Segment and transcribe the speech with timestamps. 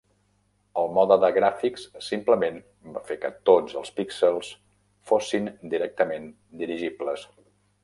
[0.83, 2.57] El mode de gràfics simplement
[2.95, 4.51] va fer que tots els píxels
[5.13, 6.29] fossin directament
[6.65, 7.31] dirigibles.